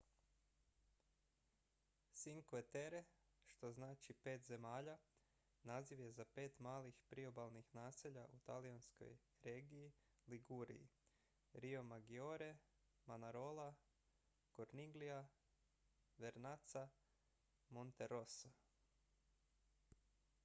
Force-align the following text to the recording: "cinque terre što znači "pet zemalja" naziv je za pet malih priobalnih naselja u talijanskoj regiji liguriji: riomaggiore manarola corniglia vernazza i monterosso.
"cinque 2.21 2.61
terre 2.75 3.01
što 3.47 3.69
znači 3.71 4.13
"pet 4.13 4.45
zemalja" 4.45 4.95
naziv 5.63 5.99
je 6.03 6.07
za 6.11 6.25
pet 6.25 6.59
malih 6.59 7.01
priobalnih 7.09 7.67
naselja 7.75 8.23
u 8.33 8.39
talijanskoj 8.39 9.17
regiji 9.43 9.91
liguriji: 10.27 10.89
riomaggiore 11.53 12.57
manarola 13.05 13.67
corniglia 14.55 15.19
vernazza 16.17 16.89
i 17.69 17.69
monterosso. 17.73 18.51